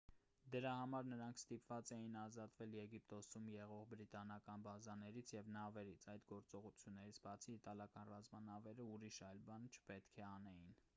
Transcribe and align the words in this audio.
դրա 0.53 0.69
համար 0.77 1.03
նրանք 1.09 1.41
ստիպված 1.41 1.91
էին 1.97 2.15
ազատվել 2.21 2.73
եգիպտոսում 2.77 3.51
եղող 3.57 3.85
բրիտանական 3.93 4.65
բազաներից 4.69 5.35
և 5.37 5.53
նավերից 5.59 6.09
այդ 6.17 6.27
գործողություններից 6.35 7.23
բացի 7.29 7.57
իտալական 7.61 8.13
ռազմանավերը 8.17 8.91
ուրիշ 8.99 9.25
այլ 9.33 9.49
բան 9.51 9.73
չպետք 9.77 10.23
է 10.25 10.31
անեին 10.35 10.79